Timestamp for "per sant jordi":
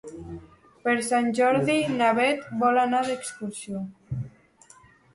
0.87-1.77